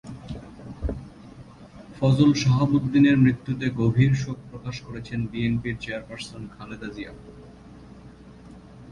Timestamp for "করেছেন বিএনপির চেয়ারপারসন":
4.87-6.41